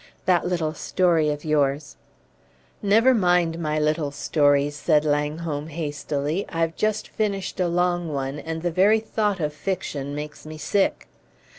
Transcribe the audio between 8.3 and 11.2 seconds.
and the very thought of fiction makes me sick."